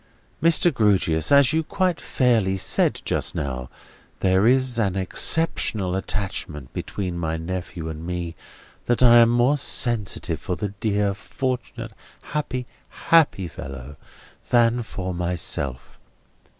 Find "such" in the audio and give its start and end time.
4.73-4.87